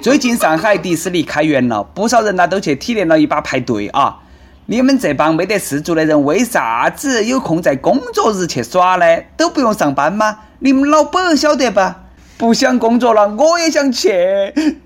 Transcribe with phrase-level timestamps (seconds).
[0.00, 4.18] 最近上海迪士尼开园了，不少人呢都去体验了一把排队啊。
[4.66, 9.04] 你们这帮没得事做的人，为啥子有空在工作日去耍呢？
[9.36, 10.38] 都不用上班吗？
[10.60, 12.04] 你们老板晓得吧？
[12.36, 14.12] 不想工作了，我也想去。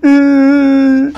[0.01, 1.13] 嗯。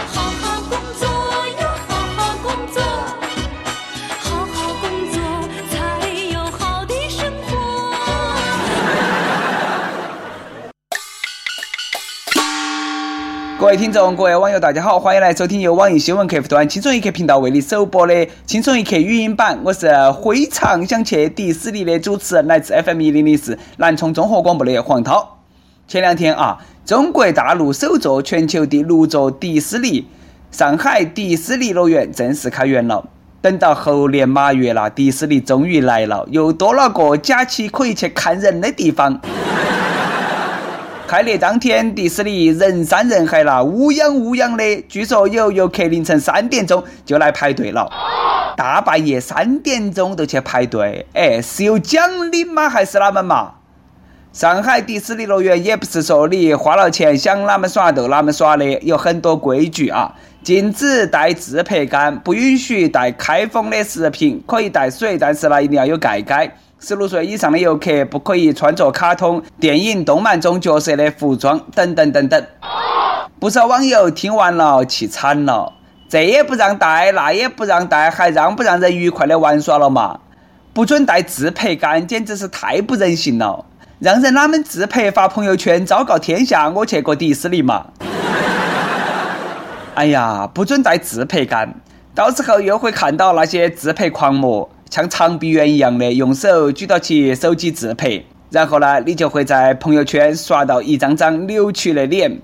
[13.57, 18.13] 各位听众，各位网友，大家好，欢迎来收听由网易新闻客户端轻松一刻频道为你首播的
[18.45, 19.57] 《轻松一刻》语音版。
[19.63, 19.89] 我是
[20.21, 25.37] 非常想去迪士尼的主持人，来自 FM 一零零四南充综合广播的黄涛。
[25.87, 30.05] 前两天啊，中国大陆首座、全球第六座迪士尼——
[30.51, 33.07] 上海迪士尼乐园正式开园了。
[33.41, 39.21] 等到猴年马月了，迪士尼终于来了，又多了个假期可以去看人的地方。
[41.07, 44.83] 开业当天，迪士尼人山人海了，乌泱乌泱的。
[44.89, 47.87] 据说有游客凌晨三点钟就来排队了，
[48.57, 52.67] 大半夜三点钟都去排队，哎，是有奖励吗？
[52.67, 53.53] 还是哪们嘛？
[54.33, 60.11] 上海迪士尼乐园也不是说你花了钱想哪么耍就哪么耍的，有很多规矩啊，
[60.43, 66.57] 禁止带自拍杆，不允许带开封的食品，可以带水，但是呢一定要有盖盖。
[66.87, 72.45] 十六岁以上的游客不可以穿着卡通、电影、动漫中角色的服装，等等等等。
[73.39, 75.73] 不少网友听完了气惨了，
[76.07, 80.19] 这也不让带，那也不让带，还让不让人愉快的玩耍了嘛？
[80.75, 83.65] 不准带自拍杆，简直是太不人性了！
[83.97, 87.87] 让人哪们自拍发朋友圈，昭告天下我去过迪士尼嘛？
[89.95, 91.73] 哎呀，不准带自拍杆，
[92.13, 94.69] 到时候又会看到那些自拍狂魔。
[94.95, 102.39] 像长臂猿一样的用手举到起手机自拍，然后呢，你就会在朋友圈刷到一张张扭曲的脸。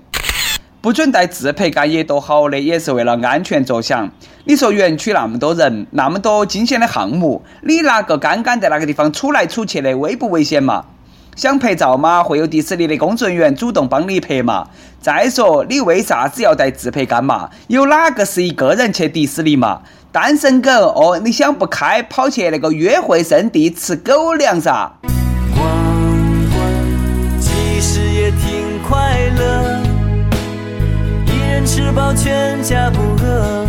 [0.82, 4.12] 不准带自拍杆也多好的，也是为了安全着想。
[4.44, 10.84] 你说园区那么多人，那么多惊险的项目，你拿个杆杆在那个地方杵来杵去的，危不危险嘛？
[11.34, 14.68] 想拍照吗，会有迪士尼的工作人员主动帮你拍嘛。
[15.00, 17.48] 再说，你为啥子要带自拍杆嘛？
[17.68, 19.80] 有哪个是一个人去迪士尼嘛？
[20.12, 24.92] 单身狗哦，你想不开，跑去那个约会圣地吃狗粮噻？
[25.56, 25.66] 逛
[26.52, 29.80] 逛，其实也挺快乐，
[31.26, 33.66] 一人吃饱全家不饿。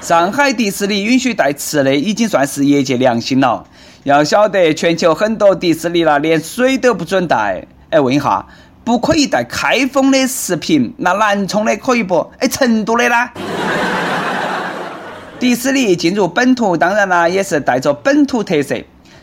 [0.00, 3.64] 上海迪士尼允许带吃的，已经算是业界良心了。
[4.04, 7.66] 要晓得，全球很多迪士尼啦，连水都不准带。
[7.88, 8.44] 哎，问一下，
[8.84, 12.30] 不可以带开封的食品，那南充的可以不？
[12.38, 13.30] 哎，成都的呢？
[15.40, 18.76] 迪士尼进入本土，当然啦，也是带着本土特色。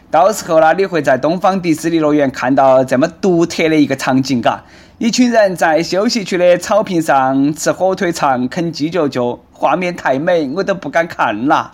[0.09, 4.63] 到时候呢，你会在东方迪士尼乐园看到这么独特的一个场景，嘎，
[4.97, 11.71] 一群人在休息区的草坪上吃火腿肠、啃鸡脚脚，画面太美，我都不敢看了。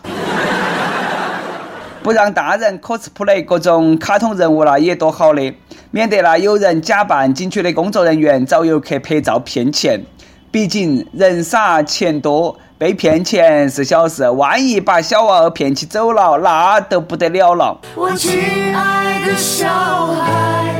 [2.08, 5.54] 不让大人 cosplay 各种卡通人物了，也多好的，
[5.92, 10.02] 免得啦有人假扮景区的工作人员找游客拍照骗钱。
[10.50, 12.58] 毕竟人傻钱多。
[12.78, 17.78] 被骗钱是小事，万一把小娃儿骗起走了，那都不得了了。
[17.96, 18.40] 我亲
[18.74, 19.68] 爱的小
[20.06, 20.76] 孩，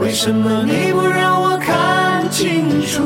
[0.00, 3.04] 为什么你不让我看清楚？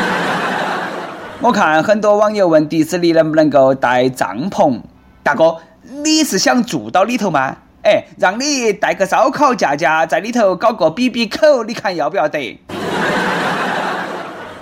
[1.40, 4.78] 我看很多网友问迪士尼能不能够带帐篷，
[5.22, 5.56] 大哥，
[5.88, 7.56] 你是想住到里头吗？
[7.82, 12.58] 哎，让你带个烧烤架架在里头搞个 B B 口，你看要不要得？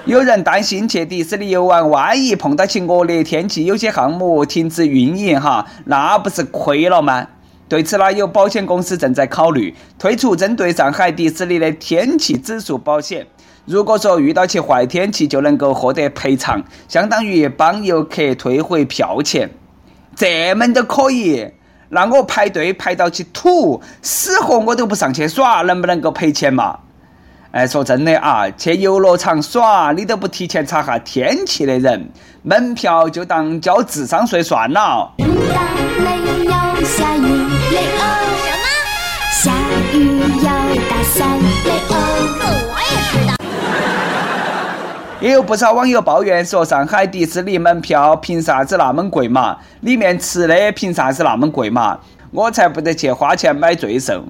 [0.05, 7.27] 有人担心去迪士尼游玩，万一碰到起恶劣天气，有些项目停止运营哈，那不是亏了吗？
[7.67, 13.27] 对此呢，有保险公司正在考虑推出针对上海迪士尼的天气指数保险。
[13.65, 19.49] 如果说遇到起坏天气，就能够获得赔偿，相当于帮游客退回票钱。
[20.17, 21.49] 这门都可以，
[21.89, 26.79] 那我排队排到去吐，死活我都不上去耍，能不能够赔钱嘛？
[27.53, 32.11] 哎，说真的啊，去游乐场耍，你都不提前查下天气的人，
[32.43, 35.13] 门票就当交智商税算了。
[36.85, 37.29] 什么？
[39.31, 39.53] 下
[45.25, 49.57] 也有不少网友抱怨说，上海迪士尼门票凭啥子那么贵嘛？
[49.81, 51.99] 里面吃的凭啥子那么贵嘛？
[52.31, 54.23] 我才不得去花钱买罪受，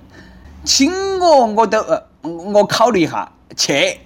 [0.62, 2.00] 请我我都呃。
[2.22, 3.98] 我考虑一下去，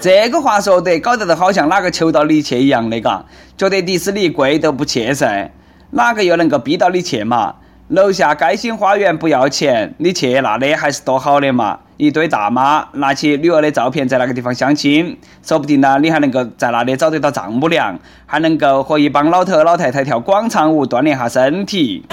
[0.00, 3.24] 这个话说得搞得都好像哪个求到你去一样的嘎，
[3.56, 5.52] 觉得迪士尼贵都不去噻，
[5.90, 7.54] 哪个又能够逼到你去嘛？
[7.88, 11.80] 楼下街心花园不要钱，你去那里还是多好的嘛？
[11.98, 22.04] 一堆大妈拿起女儿的照片在那个地方相亲，说不定呢，你还能够在那里找得到丈母娘，还能够和一帮老头老太太跳广场舞，锻炼下身体。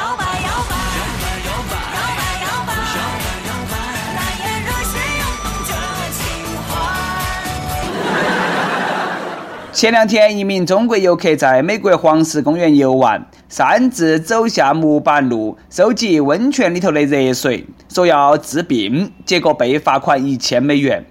[9.79, 21.05] 前两天，一名中国游客在美国黄石公园游玩，擅自走下木板路，收集温泉里头的热水，说要治病，结果被罚款一千美元。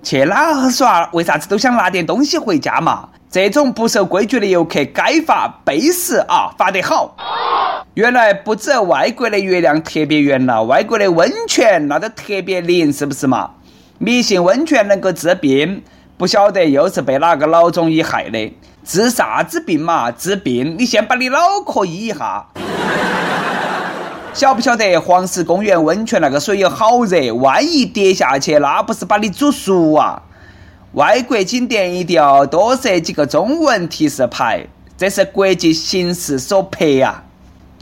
[0.00, 1.10] 去哪儿耍？
[1.12, 3.08] 为啥子都想拿点东西回家嘛？
[3.28, 7.16] 这种不守规矩的游客该罚，背时啊，罚得好。
[7.94, 13.50] 原来不止外国的月亮特别圆了，外国的温泉那都特别灵，是不是嘛？
[13.98, 15.82] 迷信温泉能够治病。
[16.22, 18.56] 不晓得又是被哪个老中医害的？
[18.84, 20.08] 治啥子病嘛？
[20.12, 21.36] 治病，你先把你脑
[21.66, 22.46] 壳医一下。
[24.32, 27.34] 晓不晓得黄石公园温泉那个水有好热？
[27.34, 30.22] 万一跌下去，那不是把你煮熟啊？
[30.92, 34.64] 外国景点一定要多设几个中文提示牌，
[34.96, 37.24] 这是国际形势所迫啊！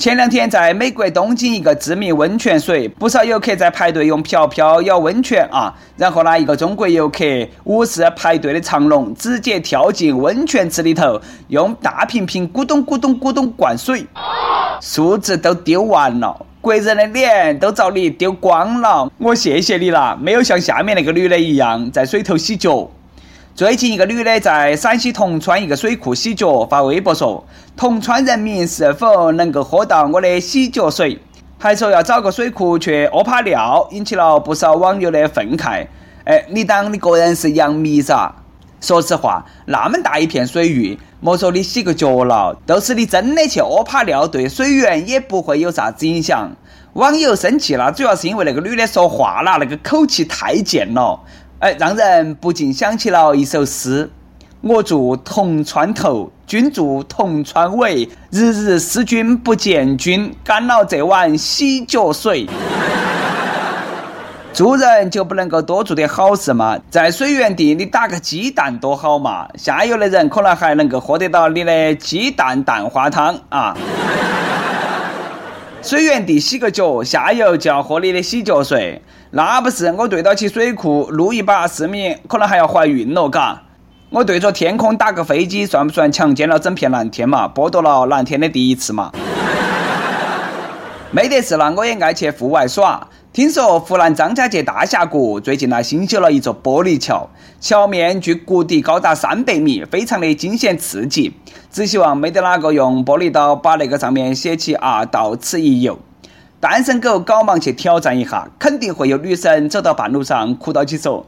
[0.00, 5.75] 前两天，在美国东京一个知名温泉水，不少游客在排队用瓢瓢舀温泉啊。
[5.94, 7.23] 然后呢，一个中国游客
[7.64, 14.06] 无视排队的长龙，直接跳进温泉池里头，用大瓶瓶咕咚咕咚咕咚灌水，
[14.81, 19.12] 数字都丢完了，国人的脸都遭你丢光了。
[19.19, 22.91] 我谢谢你了，没有像下面那个女的一样在水头洗脚。
[23.55, 27.44] 最近一个女的在陕西铜川一个水库洗脚，发微博说
[27.76, 31.19] ：“铜川人民是否能够喝到我的洗脚水？”
[31.58, 35.87] 还说要找个水库去屙泡尿，引起了不少网友的愤慨。
[36.25, 38.32] 哎，你当你个人是杨幂噻？
[38.81, 46.50] 说实话，那么大一片水域，莫说你洗个脚了，都是你真的去屙泡尿，对水源也不会有啥子影响。
[46.94, 51.20] 网友生气了，主要是因为那个女的说话啦，那个口气太贱了。
[51.61, 54.11] 哎，让人不禁想起了一首诗
[54.62, 62.49] ：“我住铜川头，君住铜川尾，日日思君不见君，干了这碗洗脚水。”
[64.55, 66.79] 做人就不能够多做点好事嘛？
[66.89, 69.47] 在水源地你打个鸡蛋多好嘛？
[69.56, 73.77] 下游的人可能还能够喝得到你的鸡蛋蛋花汤啊！
[75.83, 79.03] 水源地洗个脚，下游就要喝你的洗脚水。
[79.32, 83.62] 那不是我对到起水库撸一把市民，可能还要怀孕了，嘎！
[84.11, 87.47] 我对着天空打个飞机，算不算强奸了整片蓝天嘛？
[87.47, 89.12] 剥夺了蓝天的第一次嘛？
[91.12, 93.06] 没得事了，我也爱去户外耍。
[93.32, 97.31] 听说湖南张家界大峡谷最近呢新修了一座玻璃桥，
[97.61, 101.32] 桥面距谷底高达三百米，非常的惊险刺激。
[101.71, 106.00] 只希望没得哪个用玻璃刀把那个上面写起啊，到此一游。
[106.61, 111.25] 单身狗赶忙去挑战一下，肯定会有女生走到半路上哭到起说：“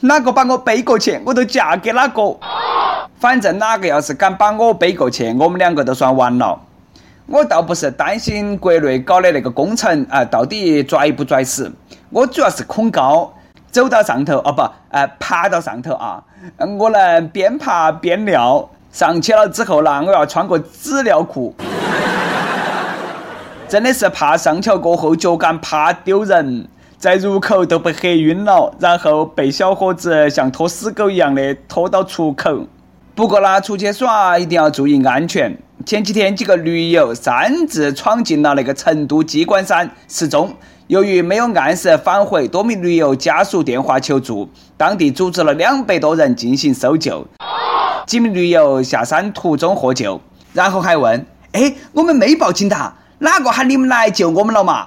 [0.00, 2.34] 哪个把我背过去，我都嫁给哪个。”
[3.20, 6.58] 反正哪个要是敢把我背过去，我们两个都算完了。
[7.26, 11.70] 我倒不是担心国内搞的那个工程啊，到底拽不拽死？
[12.08, 13.30] 我主要是恐高，
[13.70, 16.24] 走到上头哦不，呃，爬到上头啊，
[16.78, 21.54] 我能边爬边尿，上去了之后呢，我要穿个纸尿裤。
[23.70, 26.66] 真的是怕上桥过后脚杆怕丢人，
[26.98, 32.66] 在入口都被黑晕了，然后被小伙子像拖死狗一样的拖到出口。
[33.14, 35.56] 不过呢，出去耍一定要注意安全。
[35.86, 40.52] 前几天几个驴友擅自闯进了那个成都鸡冠山失踪，
[40.88, 47.24] 由于没有按时返回，多名驴友家属电话求助，当地组织了两百多人进行搜救。
[48.04, 50.20] 几名驴友下山途中获救，
[50.52, 54.86] 然后还问：“哎，我们没报警的。”哪个喊你们来救我们了嘛？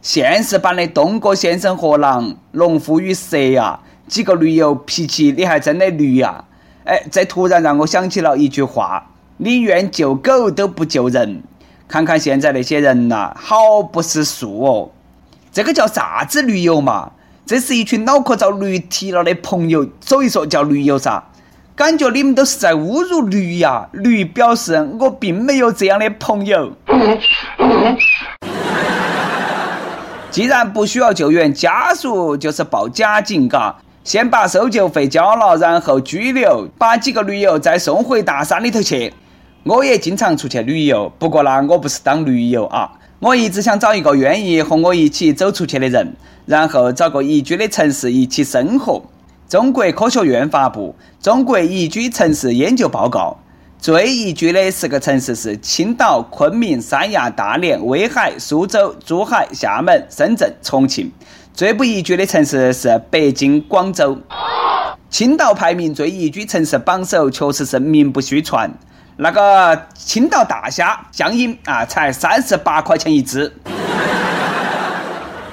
[0.00, 3.78] 现实版的东哥先生和狼，农夫与蛇呀！
[4.08, 6.44] 几个驴友脾气你还真的驴呀！
[6.84, 11.42] 哎，这突然让我想起了一句话：宁愿救狗都不救人。
[11.86, 14.90] 看看现在那些人呐，好不识数哦！
[15.52, 17.12] 这个叫啥子驴友嘛？
[17.44, 21.22] 这是一群脑壳遭驴踢了的朋友，所以说叫驴友噻。
[21.74, 23.88] 感觉你们都是在侮辱驴呀！
[23.92, 26.70] 驴表示我并没有这样的朋友。
[30.30, 33.74] 既然不需要救援，家属就是报假警，嘎，
[34.04, 39.12] 先把搜救费交了，然后拘留，把几个驴友再送回大山里头去。
[39.64, 46.14] 我也经常出去旅游，不过呢，我不是当驴友啊，我一直想找一个愿意和我一起走出去的人，
[46.44, 49.02] 然后找个宜居的城市一起生活。
[49.52, 53.36] 中国科学院发布《中国宜居城市研究报告》，
[53.84, 61.10] 最宜居的十个城市是青岛、昆明、三亚、大连、威海、苏州、珠海、厦门、深圳、重庆；
[61.52, 64.16] 最不宜居的城市是北京、广州。
[65.10, 68.72] 青岛排名最宜居城市榜首，确实是名不虚传。
[69.18, 73.52] 那个青岛大虾江阴啊，才三十八块钱一只。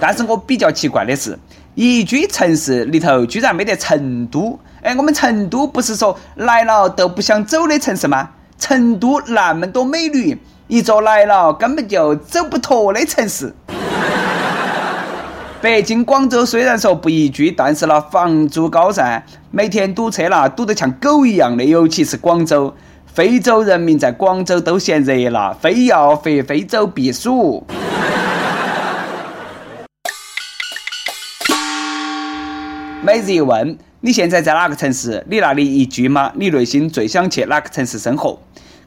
[0.01, 1.38] 但是我比较奇怪的是，
[1.79, 4.59] 宜居城市里头居然没得成都。
[4.81, 8.31] 哎，我们成都不是说来了都不想走的城市吗？
[8.57, 13.53] 成都那么多美女，一座来了根本就走不脱的城市。
[15.63, 21.63] 北京、广州虽然说不宜居，但是呢，房租高噻，每天堵车啦，堵得像狗一样的。
[21.63, 22.74] 尤其是广州，
[23.05, 27.65] 非洲人民在广州都嫌热了，非要回非洲避暑。
[33.09, 33.75] 每日一问。
[34.01, 35.25] 你现在在哪个城市？
[35.27, 36.31] 你那里宜居吗？
[36.35, 38.39] 你内心最想去哪个城市生活？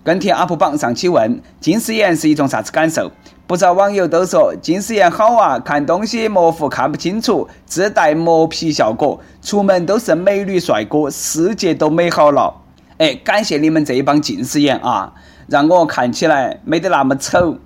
[0.04, 3.10] 跟帖 UP 榜上期问：近视眼是一种啥子感受？
[3.48, 12.54] 不少网友都说近视眼好啊，看东西模糊看不清楚，自带磨皮效果，出门都是美女帅哥，世界都美好了。
[12.98, 15.12] 哎，感谢你们这一帮近视眼啊，
[15.48, 17.56] 让我看起来没得那么丑。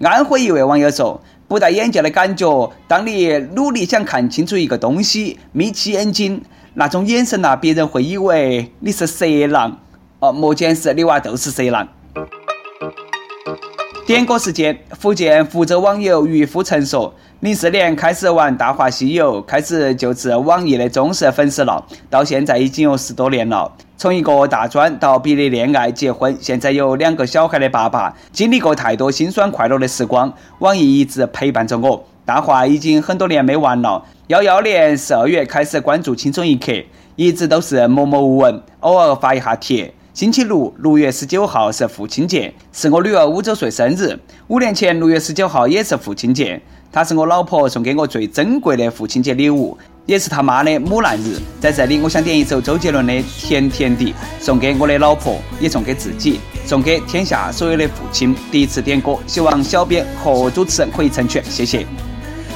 [0.00, 1.20] 安徽一位网友说。
[1.52, 6.40] 不戴眼镜的感觉，当你努力想看清楚一个东西，眯起眼睛，
[6.72, 9.78] 那种眼神呐，别人会以为你是色狼。
[10.20, 11.86] 哦，莫见是你娃都是色狼。
[14.04, 17.14] 点歌时间，福建福州网友渔夫曾说。
[17.38, 21.84] 零四年开始玩《大话西游》，开始就是网易的忠实粉丝了。
[22.10, 23.72] 到现在已经有十多年了。
[23.96, 30.32] 从一个大专到毕业、恋爱、结婚，现在有两个小孩的爸爸，经历过太多辛酸快乐的时光。
[30.58, 32.04] 网易一直陪伴着我。
[32.24, 34.04] 大话已经很多年没玩了。
[34.26, 36.72] 幺幺年十二月开始关注《青春一刻》，
[37.14, 39.94] 一直都是默默无闻，偶尔发一下帖。
[40.14, 44.14] 星期六，六月十九号是父亲节，是我女儿五周岁生日。
[44.48, 46.60] 五年前六月十九号也是父亲节。
[46.92, 51.38] 他是我老婆送给我最珍贵的父亲节礼物，也是他妈的母难日。
[51.58, 54.04] 在这里，我想点一首周杰伦的《甜甜的》，
[54.38, 58.36] 送给我的老婆，也送给自己，送给天下所有的父亲。
[58.50, 61.86] 第一次点歌，希望小编和主持人可以成全，谢谢。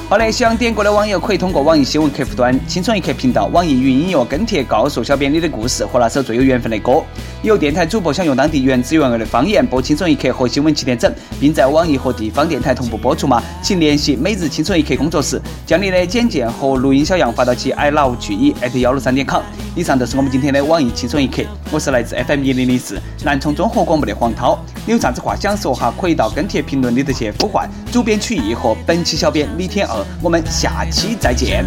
[0.08, 7.02] 好嘞，想点歌的网友可以通过网易新闻客户端“青春一刻”频道、网易云音乐跟帖告诉小编你的故事和那首最有缘分的歌。
[7.42, 13.42] 有电台主播想用当地原汁原味的方言播《青春一刻》和新闻七点整，并在网易和地方电台同步播出吗？
[13.60, 19.42] 请联系每日青春一刻工作室，将你的简介和录音小样发到其 i love 巨一 at 幺六三点 com。
[19.74, 24.56] 以上就是我们今天的网易青春一刻，我是来自 FM 一零零四南充综合广播的黄涛。
[24.86, 25.92] 你有啥子话想说哈？
[26.00, 29.95] 可以到跟帖评论里头去呼唤主编曲艺和本期小编李天二。
[30.22, 31.64] 我们下期再见。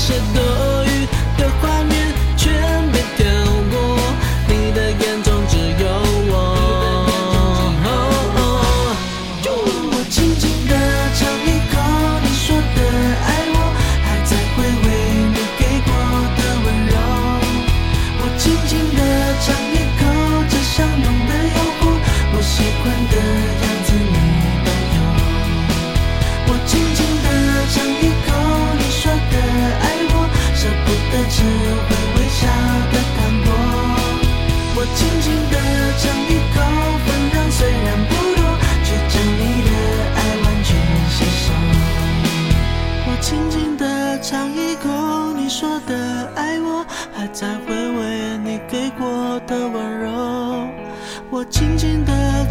[0.00, 0.79] should know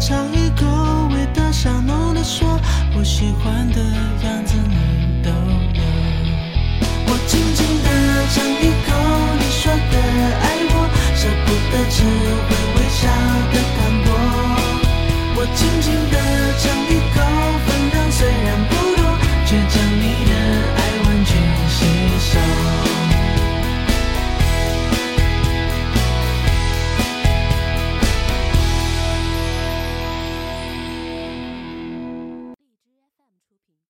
[0.00, 0.66] 尝一口
[1.14, 2.58] 味道香浓的说
[2.96, 3.82] 我喜欢的
[4.24, 4.56] 样子